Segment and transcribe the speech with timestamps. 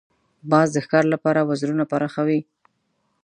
[0.51, 2.39] باز د ښکار لپاره وزرونه پراخوي